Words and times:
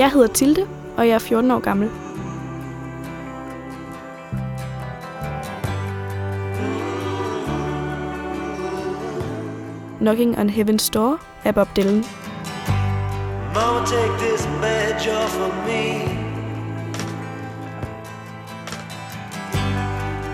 Jeg 0.00 0.10
hedder 0.12 0.26
Tilde, 0.26 0.66
og 0.96 1.08
jeg 1.08 1.14
er 1.14 1.18
14 1.18 1.50
år 1.50 1.58
gammel. 1.58 1.90
Knocking 9.98 10.38
on 10.38 10.50
Heaven's 10.50 10.90
Door 10.90 11.20
af 11.44 11.54
Bob 11.54 11.76
Dylan. 11.76 12.04
Mama, 13.54 13.86
take 13.86 14.12
this 14.18 14.46
badge 14.60 15.10
off 15.22 15.40
of 15.40 15.54
me. 15.66 15.84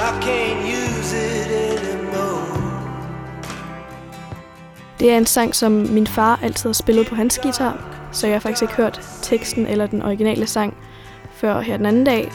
I 0.00 0.10
can't 0.24 0.60
use 0.64 1.12
it 1.14 1.50
anymore. 1.50 2.60
Det 5.00 5.12
er 5.12 5.16
en 5.16 5.26
sang, 5.26 5.54
som 5.54 5.72
min 5.72 6.06
far 6.06 6.38
altid 6.42 6.68
har 6.68 6.74
spillet 6.74 7.06
på 7.06 7.14
hans 7.14 7.38
guitar, 7.38 7.99
så 8.12 8.26
jeg 8.26 8.34
har 8.34 8.40
faktisk 8.40 8.62
ikke 8.62 8.74
hørt 8.74 9.00
teksten 9.22 9.66
eller 9.66 9.86
den 9.86 10.02
originale 10.02 10.46
sang 10.46 10.76
før 11.32 11.60
her 11.60 11.76
den 11.76 11.86
anden 11.86 12.04
dag. 12.04 12.32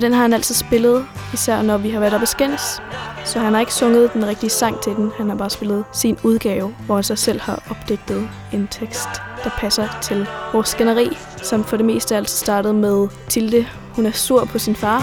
Den 0.00 0.12
har 0.12 0.22
han 0.22 0.32
altid 0.32 0.54
spillet, 0.54 1.06
især 1.32 1.62
når 1.62 1.78
vi 1.78 1.90
har 1.90 2.00
været 2.00 2.14
oppe 2.14 2.26
skændes. 2.26 2.82
Så 3.24 3.38
han 3.40 3.52
har 3.52 3.60
ikke 3.60 3.74
sunget 3.74 4.12
den 4.12 4.26
rigtige 4.26 4.50
sang 4.50 4.80
til 4.80 4.92
den, 4.96 5.10
han 5.16 5.28
har 5.28 5.36
bare 5.36 5.50
spillet 5.50 5.84
sin 5.92 6.18
udgave, 6.22 6.74
hvor 6.86 6.94
han 6.94 7.04
så 7.04 7.16
selv 7.16 7.40
har 7.40 7.62
opdigtet 7.70 8.28
en 8.52 8.68
tekst, 8.70 9.08
der 9.44 9.50
passer 9.58 9.88
til 10.02 10.26
vores 10.52 10.68
skænderi, 10.68 11.18
som 11.42 11.64
for 11.64 11.76
det 11.76 11.86
meste 11.86 12.16
altid 12.16 12.36
startede 12.36 12.74
med 12.74 13.08
Tilde. 13.28 13.66
Hun 13.96 14.06
er 14.06 14.12
sur 14.12 14.44
på 14.44 14.58
sin 14.58 14.76
far, 14.76 14.98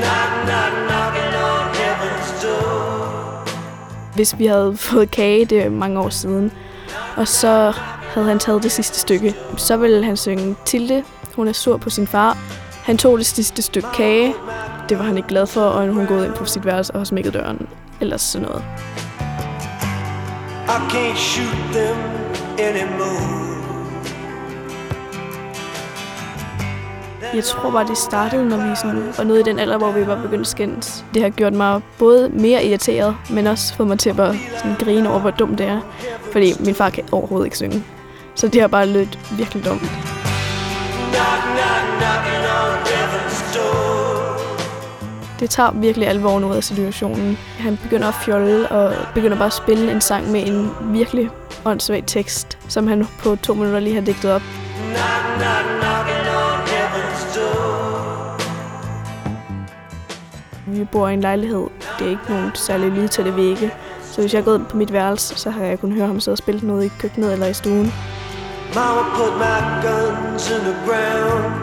Knock, 0.00 0.46
knock, 0.46 0.88
door 0.88 1.29
hvis 4.20 4.38
vi 4.38 4.46
havde 4.46 4.76
fået 4.90 5.10
kage, 5.10 5.44
det 5.44 5.62
er 5.62 5.70
mange 5.70 6.00
år 6.00 6.08
siden. 6.08 6.52
Og 7.16 7.28
så 7.28 7.72
havde 8.14 8.26
han 8.26 8.38
taget 8.38 8.62
det 8.62 8.72
sidste 8.72 8.98
stykke. 8.98 9.34
Så 9.56 9.76
ville 9.76 10.04
han 10.04 10.16
synge 10.16 10.56
Tilde, 10.64 11.04
hun 11.36 11.48
er 11.48 11.52
sur 11.52 11.76
på 11.76 11.90
sin 11.90 12.06
far. 12.06 12.36
Han 12.84 12.98
tog 12.98 13.18
det 13.18 13.26
sidste 13.26 13.62
stykke 13.62 13.88
kage. 13.94 14.34
Det 14.88 14.98
var 14.98 15.04
han 15.04 15.16
ikke 15.16 15.28
glad 15.28 15.46
for, 15.46 15.60
og 15.60 15.88
hun 15.88 16.06
gået 16.06 16.26
ind 16.26 16.34
på 16.34 16.44
sit 16.44 16.66
værelse 16.66 16.94
og 16.94 17.06
smækket 17.06 17.34
døren. 17.34 17.68
Ellers 18.00 18.22
sådan 18.22 18.48
noget. 18.48 18.64
I 20.68 20.78
can't 20.92 21.16
shoot 21.16 21.72
them 21.72 21.98
anymore. 22.58 23.49
Jeg 27.34 27.44
tror 27.44 27.70
bare, 27.70 27.86
det 27.86 27.98
startede, 27.98 28.48
når 28.48 28.56
vi 28.56 28.76
sådan 28.76 29.12
var 29.18 29.24
nede 29.24 29.40
i 29.40 29.42
den 29.42 29.58
alder, 29.58 29.78
hvor 29.78 29.92
vi 29.92 30.06
var 30.06 30.22
begyndt 30.22 30.40
at 30.40 30.46
skændes. 30.46 31.04
Det 31.14 31.22
har 31.22 31.28
gjort 31.28 31.52
mig 31.52 31.80
både 31.98 32.28
mere 32.28 32.64
irriteret, 32.64 33.16
men 33.30 33.46
også 33.46 33.74
fået 33.74 33.88
mig 33.88 33.98
til 33.98 34.10
at 34.10 34.16
bare 34.16 34.36
sådan 34.58 34.76
grine 34.78 35.10
over, 35.10 35.18
hvor 35.18 35.30
dumt 35.30 35.58
det 35.58 35.66
er. 35.66 35.80
Fordi 36.32 36.52
min 36.64 36.74
far 36.74 36.90
kan 36.90 37.04
overhovedet 37.12 37.46
ikke 37.46 37.56
synge. 37.56 37.84
Så 38.34 38.48
det 38.48 38.60
har 38.60 38.68
bare 38.68 38.86
lyttet 38.86 39.18
virkelig 39.32 39.64
dumt. 39.64 39.80
Knock, 39.80 41.42
knock, 41.42 41.84
knocking 41.98 42.44
on 42.62 42.76
heaven's 42.84 43.58
door. 43.58 44.40
Det 45.40 45.50
tager 45.50 45.72
virkelig 45.72 46.08
alvoren 46.08 46.44
ud 46.44 46.56
af 46.56 46.64
situationen. 46.64 47.38
Han 47.58 47.78
begynder 47.82 48.08
at 48.08 48.14
fjolle 48.24 48.68
og 48.68 48.92
begynder 49.14 49.36
bare 49.36 49.46
at 49.46 49.52
spille 49.52 49.92
en 49.92 50.00
sang 50.00 50.30
med 50.30 50.46
en 50.46 50.70
virkelig 50.82 51.30
åndssvag 51.64 52.04
tekst, 52.06 52.58
som 52.68 52.86
han 52.86 53.06
på 53.22 53.36
to 53.36 53.54
minutter 53.54 53.80
lige 53.80 53.94
har 53.94 54.02
digtet 54.02 54.32
op. 54.32 54.42
Knock, 54.42 55.38
knock, 55.38 55.79
Vi 60.70 60.84
bor 60.84 61.08
i 61.08 61.12
en 61.12 61.20
lejlighed. 61.20 61.66
Det 61.98 62.06
er 62.06 62.10
ikke 62.10 62.22
nogen 62.28 62.50
særlig 62.54 62.90
lydtætte 62.90 63.36
vægge. 63.36 63.70
Så 64.02 64.20
hvis 64.20 64.34
jeg 64.34 64.44
går 64.44 64.54
ind 64.54 64.66
på 64.66 64.76
mit 64.76 64.92
værelse, 64.92 65.36
så 65.36 65.50
har 65.50 65.64
jeg 65.64 65.80
kunnet 65.80 65.96
høre 65.96 66.06
ham 66.06 66.20
sidde 66.20 66.34
og 66.34 66.38
spille 66.38 66.60
noget 66.66 66.84
i 66.84 66.88
køkkenet 66.98 67.32
eller 67.32 67.46
i 67.46 67.54
stuen. 67.54 67.92
Mama 68.74 69.02
put 69.16 69.32
my 69.38 69.56
guns 69.82 70.50
in 70.50 70.60
the 70.60 70.74
ground. 70.86 71.54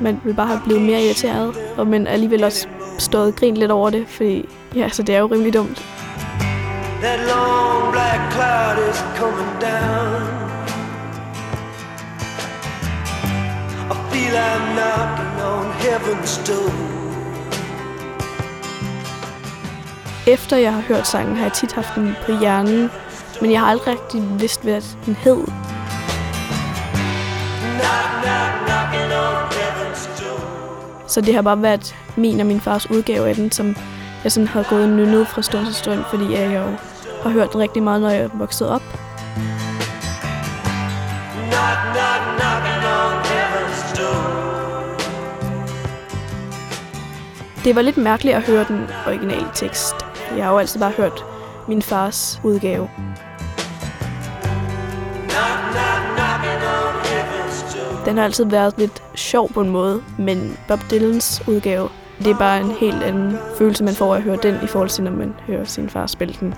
Man 0.00 0.20
vil 0.24 0.34
bare 0.34 0.46
have 0.46 0.60
blevet 0.64 0.82
mere 0.82 1.02
irriteret, 1.02 1.54
og 1.76 1.86
men 1.86 2.06
alligevel 2.06 2.44
også 2.44 2.66
stået 2.98 3.26
og 3.26 3.34
grint 3.34 3.56
lidt 3.56 3.70
over 3.70 3.90
det, 3.90 4.08
fordi 4.08 4.48
ja, 4.74 4.88
så 4.88 5.02
det 5.02 5.14
er 5.14 5.18
jo 5.18 5.26
rimelig 5.26 5.54
dumt. 5.54 5.86
That 7.02 7.20
long 7.20 7.92
black 7.92 8.32
cloud 8.32 8.90
is 8.90 8.98
coming 9.18 9.60
down. 9.60 10.57
Feel 14.28 14.38
I'm 14.38 14.74
knocking 14.76 15.42
on 15.42 15.72
heaven's 15.72 16.34
door. 16.48 16.72
Efter 20.26 20.56
jeg 20.56 20.72
har 20.72 20.80
hørt 20.80 21.06
sangen, 21.06 21.36
har 21.36 21.44
jeg 21.44 21.52
tit 21.52 21.72
haft 21.72 21.94
den 21.94 22.16
på 22.26 22.32
hjernen, 22.32 22.90
men 23.40 23.52
jeg 23.52 23.60
har 23.60 23.66
aldrig 23.66 23.94
rigtig 23.94 24.40
vidst, 24.40 24.62
hvad 24.62 24.82
den 25.06 25.14
hed. 25.14 25.44
Så 31.06 31.20
det 31.20 31.34
har 31.34 31.42
bare 31.42 31.62
været 31.62 31.96
min 32.16 32.40
og 32.40 32.46
min 32.46 32.60
fars 32.60 32.90
udgave 32.90 33.28
af 33.28 33.34
den, 33.34 33.50
som 33.50 33.76
jeg 34.24 34.32
sådan 34.32 34.48
har 34.48 34.62
gået 34.70 34.88
nynnet 34.88 35.28
fra 35.28 35.42
stund 35.42 35.66
til 35.66 35.74
stund, 35.74 36.04
fordi 36.10 36.32
jeg 36.32 36.54
jo 36.54 36.76
har 37.22 37.30
hørt 37.30 37.52
den 37.52 37.60
rigtig 37.60 37.82
meget, 37.82 38.00
når 38.00 38.10
jeg 38.10 38.30
voksede 38.34 38.74
op. 38.74 38.82
Knock, 41.50 41.97
Det 47.68 47.76
var 47.76 47.82
lidt 47.82 47.96
mærkeligt 47.96 48.36
at 48.36 48.42
høre 48.42 48.64
den 48.68 48.86
originale 49.06 49.46
tekst. 49.54 49.94
Jeg 50.36 50.44
har 50.44 50.52
jo 50.52 50.58
altid 50.58 50.80
bare 50.80 50.90
hørt 50.90 51.24
min 51.66 51.82
fars 51.82 52.40
udgave. 52.44 52.90
Den 58.04 58.16
har 58.16 58.24
altid 58.24 58.44
været 58.44 58.74
lidt 58.78 59.02
sjov 59.14 59.52
på 59.52 59.60
en 59.60 59.68
måde, 59.70 60.02
men 60.18 60.58
Bob 60.68 60.80
Dylans 60.90 61.42
udgave, 61.48 61.88
det 62.18 62.26
er 62.26 62.38
bare 62.38 62.60
en 62.60 62.70
helt 62.70 63.02
anden 63.02 63.38
følelse, 63.58 63.84
man 63.84 63.94
får 63.94 64.14
af 64.14 64.18
at 64.18 64.22
høre 64.22 64.38
den, 64.42 64.54
i 64.62 64.66
forhold 64.66 64.88
til, 64.88 65.04
når 65.04 65.10
man 65.10 65.34
hører 65.46 65.64
sin 65.64 65.88
far 65.88 66.06
spille 66.06 66.34
den. 66.40 66.54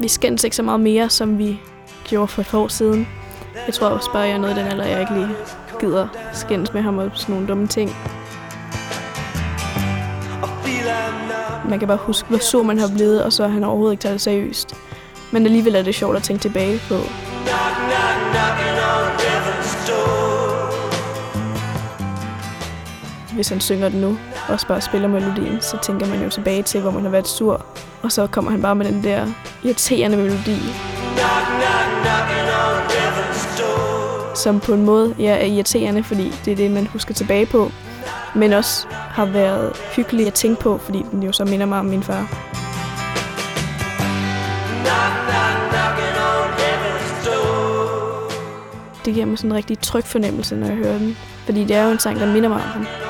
Vi 0.00 0.08
skændes 0.08 0.44
ikke 0.44 0.56
så 0.56 0.62
meget 0.62 0.80
mere, 0.80 1.08
som 1.08 1.38
vi 1.38 1.60
gjorde 2.04 2.28
for 2.28 2.42
et 2.42 2.54
år 2.54 2.68
siden. 2.68 3.06
Jeg 3.70 3.74
tror 3.74 3.88
også 3.88 4.12
bare, 4.12 4.22
jeg 4.22 4.32
er 4.32 4.38
noget 4.38 4.56
den 4.56 4.66
alder, 4.66 4.84
jeg 4.84 5.00
ikke 5.00 5.14
lige 5.14 5.28
gider 5.80 6.08
skændes 6.32 6.72
med 6.72 6.82
ham 6.82 6.98
og 6.98 7.10
sådan 7.14 7.32
nogle 7.32 7.48
dumme 7.48 7.66
ting. 7.66 7.96
Man 11.68 11.78
kan 11.78 11.88
bare 11.88 11.98
huske, 12.00 12.28
hvor 12.28 12.38
så 12.38 12.62
man 12.62 12.78
har 12.78 12.88
blevet, 12.96 13.24
og 13.24 13.32
så 13.32 13.42
har 13.42 13.50
han 13.50 13.64
overhovedet 13.64 13.92
ikke 13.92 14.02
taget 14.02 14.12
det 14.12 14.20
seriøst. 14.20 14.74
Men 15.30 15.46
alligevel 15.46 15.74
er 15.74 15.82
det 15.82 15.94
sjovt 15.94 16.16
at 16.16 16.22
tænke 16.22 16.42
tilbage 16.42 16.80
på. 16.88 16.94
Hvis 23.34 23.48
han 23.48 23.60
synger 23.60 23.88
den 23.88 24.00
nu, 24.00 24.08
og 24.48 24.52
også 24.54 24.66
bare 24.66 24.80
spiller 24.80 25.08
melodien, 25.08 25.60
så 25.60 25.78
tænker 25.82 26.06
man 26.06 26.22
jo 26.22 26.30
tilbage 26.30 26.62
til, 26.62 26.80
hvor 26.80 26.90
man 26.90 27.02
har 27.02 27.10
været 27.10 27.28
sur. 27.28 27.66
Og 28.02 28.12
så 28.12 28.26
kommer 28.26 28.50
han 28.50 28.62
bare 28.62 28.74
med 28.74 28.86
den 28.86 29.04
der 29.04 29.26
irriterende 29.62 30.16
melodi, 30.16 30.56
Knock, 31.16 31.46
knock, 31.46 32.02
knock 32.02 32.49
som 34.40 34.60
på 34.60 34.74
en 34.74 34.84
måde 34.84 35.14
ja, 35.18 35.36
er 35.36 35.44
irriterende, 35.44 36.02
fordi 36.02 36.32
det 36.44 36.52
er 36.52 36.56
det, 36.56 36.70
man 36.70 36.86
husker 36.86 37.14
tilbage 37.14 37.46
på. 37.46 37.70
Men 38.34 38.52
også 38.52 38.86
har 38.90 39.24
været 39.24 39.72
hyggelig 39.96 40.26
at 40.26 40.34
tænke 40.34 40.60
på, 40.60 40.78
fordi 40.78 41.04
den 41.10 41.22
jo 41.22 41.32
så 41.32 41.44
minder 41.44 41.66
mig 41.66 41.78
om 41.78 41.86
min 41.86 42.02
far. 42.02 42.46
Det 49.04 49.14
giver 49.14 49.26
mig 49.26 49.38
sådan 49.38 49.50
en 49.50 49.56
rigtig 49.56 49.78
tryg 49.78 50.04
fornemmelse, 50.04 50.56
når 50.56 50.66
jeg 50.66 50.76
hører 50.76 50.98
den. 50.98 51.16
Fordi 51.44 51.64
det 51.64 51.76
er 51.76 51.84
jo 51.84 51.90
en 51.90 51.98
sang, 51.98 52.20
der 52.20 52.32
minder 52.32 52.48
mig 52.48 52.56
om 52.56 52.68
ham. 52.68 53.09